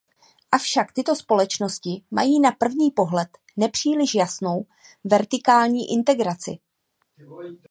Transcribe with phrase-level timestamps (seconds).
[0.51, 4.65] Avšak tyto společnosti mají na první pohled nepříliš jasnou
[5.05, 6.57] vertikální integraci.